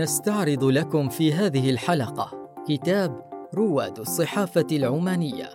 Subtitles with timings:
[0.00, 3.20] نستعرض لكم في هذه الحلقة كتاب
[3.54, 5.48] رواد الصحافة العمانية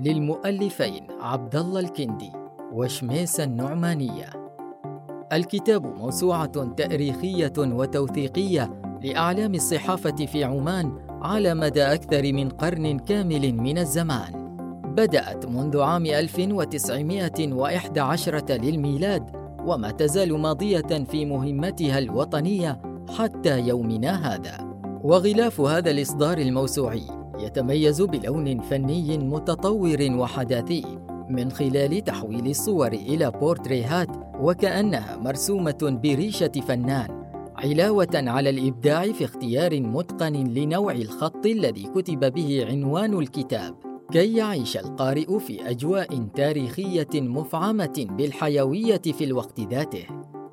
[0.00, 2.32] للمؤلفين عبد الله الكندي
[2.72, 4.30] وشميس النعمانية.
[5.32, 13.78] الكتاب موسوعة تأريخية وتوثيقية لأعلام الصحافة في عمان على مدى أكثر من قرن كامل من
[13.78, 14.56] الزمان.
[14.96, 19.30] بدأت منذ عام 1911 للميلاد
[19.66, 24.72] وما تزال ماضية في مهمتها الوطنية حتى يومنا هذا.
[25.04, 27.02] وغلاف هذا الإصدار الموسوعي
[27.38, 30.84] يتميز بلون فني متطور وحداثي
[31.28, 34.08] من خلال تحويل الصور إلى بورتريهات
[34.40, 37.22] وكأنها مرسومة بريشة فنان
[37.56, 43.74] علاوة على الإبداع في اختيار متقن لنوع الخط الذي كتب به عنوان الكتاب.
[44.12, 50.06] كي يعيش القارئ في أجواء تاريخية مفعمة بالحيوية في الوقت ذاته.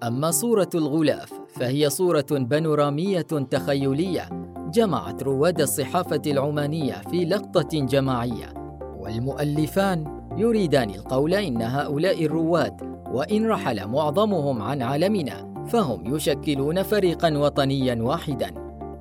[0.03, 4.29] أما صورة الغلاف فهي صورة بانورامية تخيلية
[4.73, 8.53] جمعت رواد الصحافة العمانية في لقطة جماعية
[8.99, 12.73] والمؤلفان يريدان القول إن هؤلاء الرواد
[13.13, 18.51] وإن رحل معظمهم عن عالمنا فهم يشكلون فريقا وطنيا واحدا.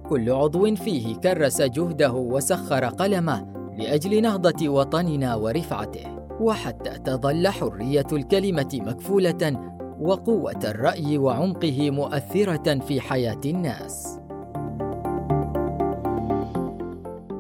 [0.09, 3.47] كل عضو فيه كرس جهده وسخر قلمه
[3.79, 13.41] لأجل نهضة وطننا ورفعته وحتى تظل حرية الكلمة مكفولة وقوة الرأي وعمقه مؤثرة في حياة
[13.45, 14.19] الناس.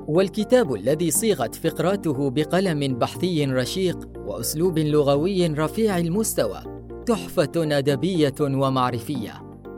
[0.09, 6.61] والكتاب الذي صيغت فقراته بقلم بحثي رشيق وأسلوب لغوي رفيع المستوى
[7.06, 9.33] تحفة أدبية ومعرفية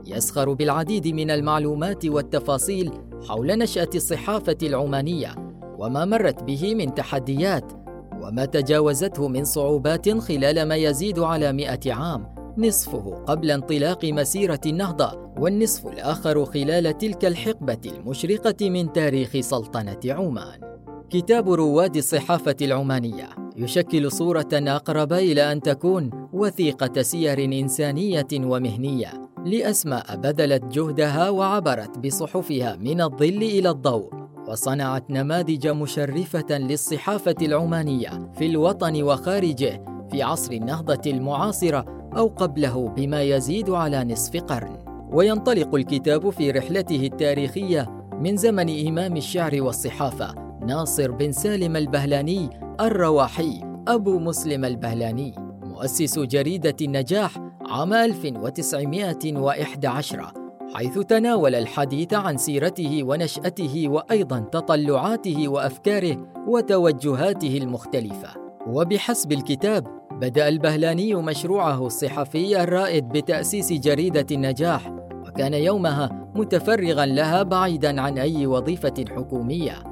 [0.07, 2.93] يسخر بالعديد من المعلومات والتفاصيل
[3.29, 5.35] حول نشأة الصحافة العمانية
[5.79, 7.73] وما مرت به من تحديات
[8.23, 12.40] وما تجاوزته من صعوبات خلال ما يزيد على مئة عام.
[12.61, 20.61] نصفه قبل انطلاق مسيرة النهضة والنصف الآخر خلال تلك الحقبة المشرقة من تاريخ سلطنة عمان.
[21.11, 30.17] كتاب رواد الصحافة العمانية يشكل صورة أقرب إلى أن تكون وثيقة سير إنسانية ومهنية لأسماء
[30.17, 34.11] بذلت جهدها وعبرت بصحفها من الظل إلى الضوء
[34.49, 43.23] وصنعت نماذج مشرفة للصحافة العمانية في الوطن وخارجه في عصر النهضة المعاصرة أو قبله بما
[43.23, 44.77] يزيد على نصف قرن.
[45.13, 50.35] وينطلق الكتاب في رحلته التاريخية من زمن إمام الشعر والصحافة
[50.67, 52.51] ناصر بن سالم البهلاني
[52.81, 60.33] الرواحي أبو مسلم البهلاني مؤسس جريدة النجاح عام 1911
[60.75, 66.17] حيث تناول الحديث عن سيرته ونشأته وأيضا تطلعاته وأفكاره
[66.49, 68.29] وتوجهاته المختلفة.
[68.67, 74.93] وبحسب الكتاب بدأ البهلاني مشروعه الصحفي الرائد بتأسيس جريدة النجاح
[75.27, 79.83] وكان يومها متفرغا لها بعيدا عن أي وظيفة حكومية.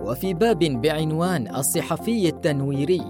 [0.00, 3.02] وفي باب بعنوان الصحفي التنويري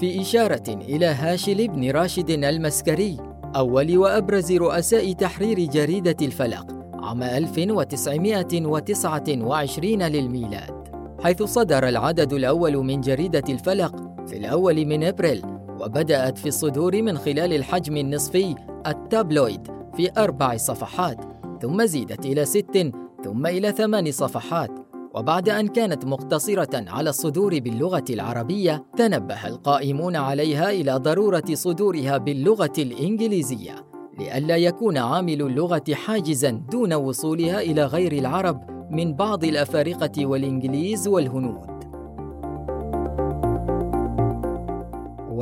[0.00, 3.16] في إشارة إلى هاشل بن راشد المسكري
[3.56, 10.88] أول وأبرز رؤساء تحرير جريدة الفلق عام 1929 للميلاد
[11.22, 13.96] حيث صدر العدد الأول من جريدة الفلق
[14.26, 18.54] في الأول من أبريل وبدأت في الصدور من خلال الحجم النصفي
[18.86, 19.60] التابلويد
[19.96, 21.24] في أربع صفحات
[21.62, 22.92] ثم زيدت إلى ست
[23.24, 24.70] ثم إلى ثمان صفحات.
[25.14, 32.72] وبعد أن كانت مقتصرة على الصدور باللغة العربية تنبه القائمون عليها إلى ضرورة صدورها باللغة
[32.78, 33.86] الإنجليزية
[34.18, 41.77] لئلا يكون عامل اللغة حاجزا دون وصولها إلى غير العرب من بعض الأفارقة والإنجليز والهنود.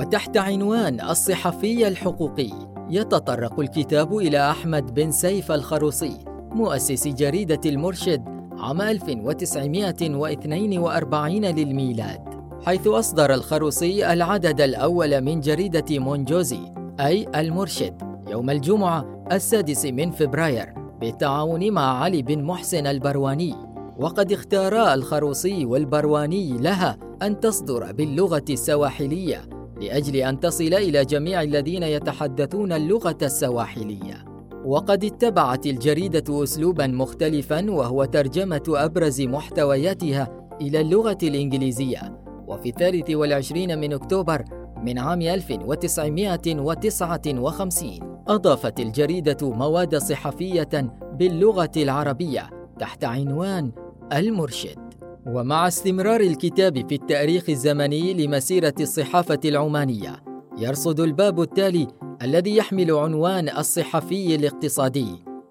[0.07, 2.51] وتحت عنوان الصحفي الحقوقي.
[2.91, 6.19] يتطرق الكتاب إلى أحمد بن سيف الخروصي
[6.51, 8.25] مؤسس جريدة المرشد
[8.59, 12.21] عام 1942 للميلاد.
[12.65, 20.75] حيث أصدر الخروصي العدد الأول من جريدة مونجوزي أي المرشد يوم الجمعة السادس من فبراير
[21.01, 23.55] بالتعاون مع علي بن محسن البرواني.
[23.99, 29.56] وقد اختارا الخروصي والبرواني لها أن تصدر باللغة السواحلية
[29.87, 34.25] لأجل أن تصل إلى جميع الذين يتحدثون اللغة السواحلية.
[34.65, 42.23] وقد اتبعت الجريدة اسلوبا مختلفا وهو ترجمة أبرز محتوياتها إلى اللغة الإنجليزية.
[42.47, 44.45] وفي الثالث والعشرين من أكتوبر
[44.83, 53.73] من عام 1959 أضافت الجريدة مواد صحفية باللغة العربية تحت عنوان
[54.13, 54.86] المرشد.
[55.27, 60.25] ومع استمرار الكتاب في التأريخ الزمني لمسيرة الصحافة العمانية
[60.59, 61.87] يرصد الباب التالي
[62.23, 65.07] الذي يحمل عنوان الصحفي الاقتصادي.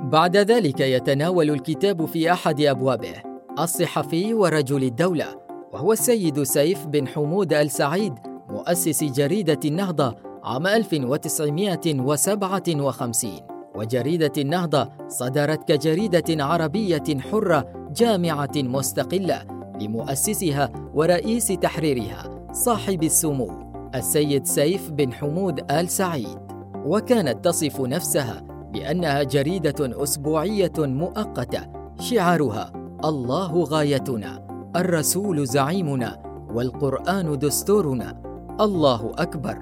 [0.00, 3.14] بعد ذلك يتناول الكتاب في أحد أبوابه
[3.58, 5.26] الصحفي ورجل الدولة
[5.72, 8.14] وهو السيد سيف بن حمود السعيد
[8.48, 13.30] مؤسس جريدة النهضة عام 1957
[13.74, 19.42] وجريدة النهضة صدرت كجريدة عربية حرة جامعة مستقلة
[19.80, 22.39] لمؤسسها ورئيس تحريرها.
[22.52, 23.50] صاحب السمو
[23.94, 26.38] السيد سيف بن حمود آل سعيد.
[26.86, 28.42] وكانت تصف نفسها
[28.72, 31.60] بأنها جريدة أسبوعية مؤقتة
[32.00, 32.72] شعارها
[33.04, 36.22] الله غايتنا الرسول زعيمنا
[36.54, 38.22] والقرآن دستورنا
[38.60, 39.58] الله أكبر.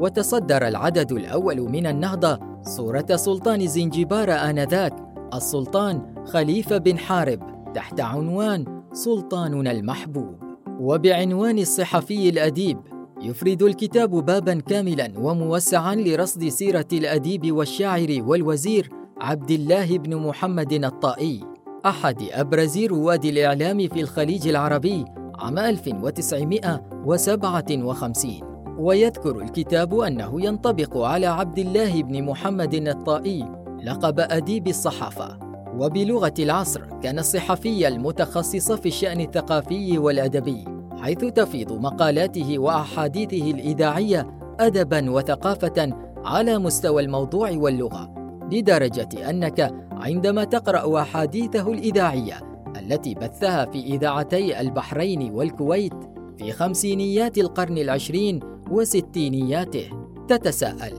[0.00, 4.94] وتصدر العدد الأول من النهضة صورة سلطان زنجبار آنذاك
[5.34, 7.40] السلطان خليفة بن حارب
[7.74, 10.51] تحت عنوان سلطاننا المحبوب.
[10.80, 12.78] وبعنوان الصحفي الأديب
[13.22, 18.90] يفرد الكتاب بابا كاملا وموسعا لرصد سيرة الأديب والشاعر والوزير
[19.20, 21.40] عبد الله بن محمد الطائي
[21.86, 25.04] أحد أبرز رواد الإعلام في الخليج العربي
[25.38, 28.30] عام 1957
[28.78, 33.44] ويذكر الكتاب أنه ينطبق على عبد الله بن محمد الطائي
[33.84, 35.51] لقب أديب الصحافة.
[35.78, 40.64] وبلغة العصر كان الصحفي المتخصص في الشأن الثقافي والأدبي
[41.02, 44.30] حيث تفيض مقالاته وأحاديثه الإذاعية
[44.60, 45.92] أدبا وثقافة
[46.24, 48.14] على مستوى الموضوع واللغة
[48.52, 52.40] لدرجة أنك عندما تقرأ أحاديثه الإذاعية
[52.76, 55.94] التي بثها في إذاعتي البحرين والكويت
[56.38, 58.40] في خمسينيات القرن العشرين
[58.70, 59.88] وستينياته
[60.28, 60.94] تتساءل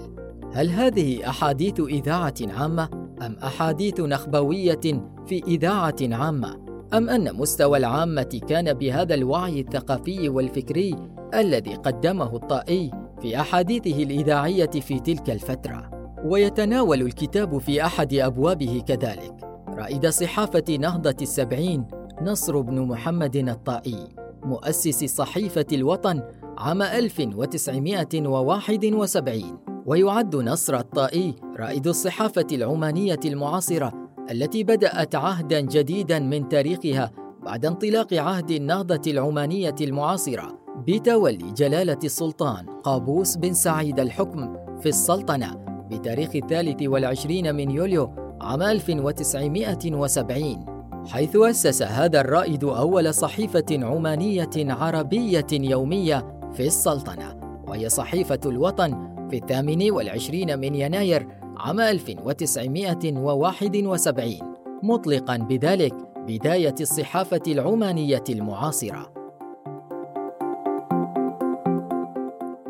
[0.54, 4.81] هل هذه أحاديث إذاعة عامة؟ أم أحاديث نخبوية
[5.25, 6.60] في إذاعة عامة؟
[6.94, 10.95] أم أن مستوى العامة كان بهذا الوعي الثقافي والفكري
[11.33, 15.89] الذي قدمه الطائي في أحاديثه الإذاعية في تلك الفترة؟
[16.25, 19.33] ويتناول الكتاب في أحد أبوابه كذلك.
[19.68, 21.86] رائد صحافة نهضة السبعين
[22.21, 24.07] نصر بن محمد الطائي
[24.44, 26.21] مؤسس صحيفة الوطن
[26.57, 33.94] عام 1971 ويعد نصر الطائي رائد الصحافة العمانية المعاصرة
[34.32, 37.12] التي بدأت عهدا جديدا من تاريخها
[37.44, 45.56] بعد انطلاق عهد النهضة العمانية المعاصرة بتولي جلالة السلطان قابوس بن سعيد الحكم في السلطنة
[45.92, 50.66] بتاريخ الثالث والعشرين من يوليو عام 1970
[51.08, 57.36] حيث أسس هذا الرائد أول صحيفة عمانية عربية يومية في السلطنة
[57.68, 61.28] وهي صحيفة الوطن في الثامن والعشرين من يناير
[61.58, 65.94] عام 1971 مطلقا بذلك
[66.28, 69.14] بداية الصحافة العمانية المعاصرة.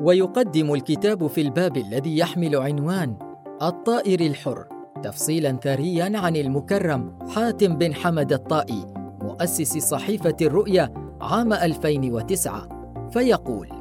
[0.01, 3.15] ويقدم الكتاب في الباب الذي يحمل عنوان
[3.61, 4.67] الطائر الحر
[5.03, 8.85] تفصيلا ثريا عن المكرم حاتم بن حمد الطائي
[9.21, 12.67] مؤسس صحيفة الرؤيا عام 2009
[13.11, 13.72] فيقول: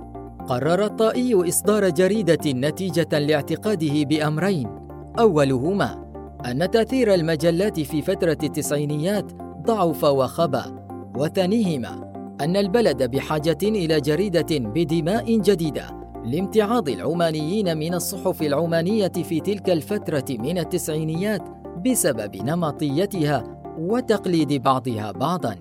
[0.49, 4.69] قرر الطائي إصدار جريدة نتيجة لاعتقاده بأمرين.
[5.19, 6.05] أولهما
[6.47, 9.33] أن تأثير المجلات في فترة التسعينيات
[9.67, 10.65] ضعف وخبأ.
[11.17, 19.71] وثانيهما أن البلد بحاجة إلى جريدة بدماء جديدة لامتعاض العمانيين من الصحف العمانية في تلك
[19.71, 21.43] الفترة من التسعينيات
[21.87, 23.45] بسبب نمطيتها
[23.79, 25.57] وتقليد بعضها بعضا.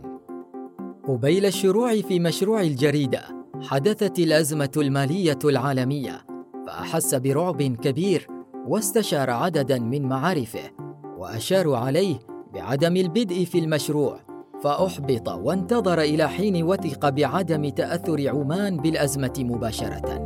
[1.08, 6.26] قبيل الشروع في مشروع الجريدة حدثت الأزمة المالية العالمية
[6.68, 8.28] فأحس برعب كبير
[8.68, 10.72] واستشار عددا من معارفه
[11.18, 12.20] واشاروا عليه
[12.54, 14.20] بعدم البدء في المشروع
[14.64, 20.26] فأحبط وانتظر إلى حين وثق بعدم تأثر عمان بالأزمة مباشرة.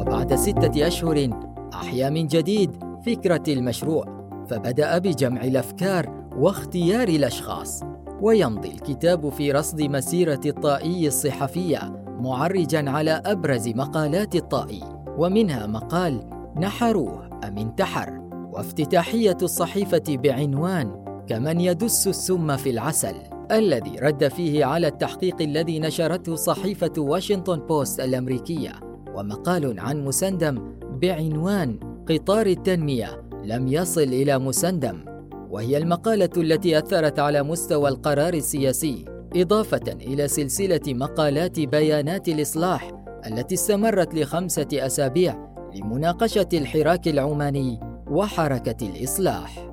[0.00, 1.30] وبعد ستة أشهر
[1.74, 2.70] أحيا من جديد
[3.06, 4.04] فكرة المشروع
[4.50, 7.80] فبدأ بجمع الأفكار واختيار الأشخاص
[8.20, 14.80] ويمضي الكتاب في رصد مسيرة الطائي الصحفية معرجا على أبرز مقالات الطائي
[15.18, 16.20] ومنها مقال
[16.56, 18.20] نحروه أم انتحر.
[18.52, 23.14] وافتتاحية الصحيفة بعنوان كمن يدس السم في العسل
[23.50, 28.72] الذي رد فيه على التحقيق الذي نشرته صحيفة واشنطن بوست الأمريكية.
[29.14, 35.04] ومقال عن مسندم بعنوان قطار التنمية لم يصل إلى مسندم
[35.50, 39.13] وهي المقالة التي أثرت على مستوى القرار السياسي.
[39.36, 42.92] إضافة إلى سلسلة مقالات بيانات الإصلاح
[43.26, 49.70] التي استمرت لخمسة أسابيع لمناقشة الحراك العماني وحركة الإصلاح.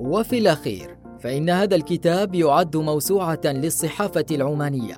[0.00, 4.96] وفي الأخير فإن هذا الكتاب يعد موسوعة للصحافة العمانية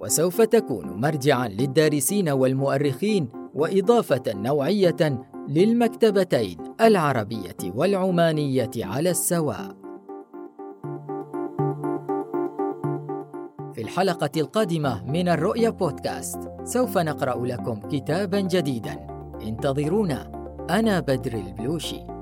[0.00, 9.85] وسوف تكون مرجعا للدارسين والمؤرخين وإضافة نوعية للمكتبتين العربية والعمانية على السواء.
[13.96, 16.38] الحلقة القادمة من الرؤيا بودكاست.
[16.64, 19.06] سوف نقرأ لكم كتابا جديدا.
[19.42, 20.32] انتظرونا.
[20.70, 22.15] أنا بدر البلوشي.